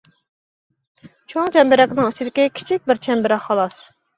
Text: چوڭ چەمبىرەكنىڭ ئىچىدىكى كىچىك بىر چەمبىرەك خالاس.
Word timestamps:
چوڭ 1.33 1.53
چەمبىرەكنىڭ 1.57 2.09
ئىچىدىكى 2.09 2.49
كىچىك 2.59 2.89
بىر 2.89 3.05
چەمبىرەك 3.09 3.47
خالاس. 3.51 3.83